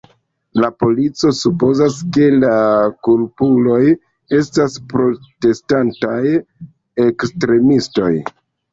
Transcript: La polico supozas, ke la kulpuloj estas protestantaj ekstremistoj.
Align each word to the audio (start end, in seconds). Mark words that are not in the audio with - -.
La 0.61 0.69
polico 0.83 1.33
supozas, 1.39 1.97
ke 2.17 2.31
la 2.45 2.55
kulpuloj 3.09 3.83
estas 4.41 4.81
protestantaj 4.97 6.19
ekstremistoj. 7.09 8.15